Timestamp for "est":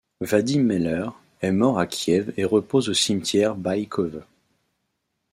1.43-1.51